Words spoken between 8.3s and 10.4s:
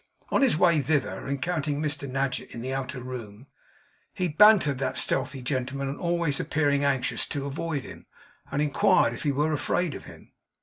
and inquired if he were afraid of him.